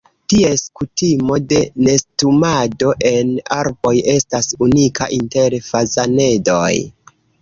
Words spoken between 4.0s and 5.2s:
estas unika